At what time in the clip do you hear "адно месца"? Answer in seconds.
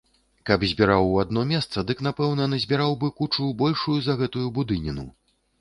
1.23-1.83